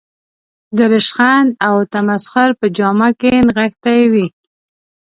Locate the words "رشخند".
0.93-1.49